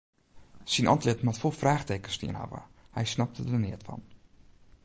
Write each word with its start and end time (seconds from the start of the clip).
Syn 0.71 0.89
antlit 0.93 1.23
moat 1.25 1.41
fol 1.41 1.55
fraachtekens 1.61 2.15
stien 2.17 2.35
hawwe, 2.39 2.61
hy 2.95 3.03
snapte 3.11 3.41
der 3.47 3.61
neat 3.63 3.83
fan. 3.87 4.01